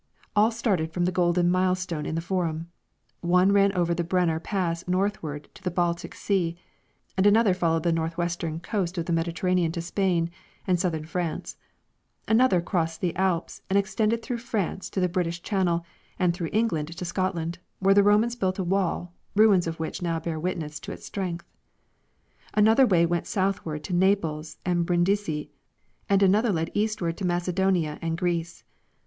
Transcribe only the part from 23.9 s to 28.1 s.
Naples and Brindisi, and another led eastward to Macedonia